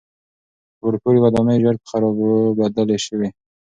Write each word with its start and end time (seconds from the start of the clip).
لوړپوړي 0.79 1.19
ودانۍ 1.21 1.57
ژر 1.63 1.75
په 1.81 1.87
خرابو 1.91 2.29
بدلې 2.59 2.97
شوې. 3.05 3.29